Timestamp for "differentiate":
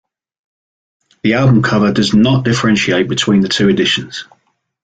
2.43-3.07